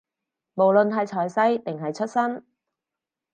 [0.55, 2.43] 無論係財勢，定係出身